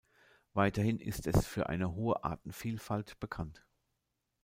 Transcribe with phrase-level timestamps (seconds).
[0.53, 3.63] Weiterhin ist es für eine hohe Artenvielfalt bekannt.